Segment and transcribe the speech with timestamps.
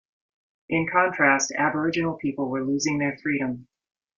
[0.67, 3.67] In contrast, Aboriginal people were losing their freedom.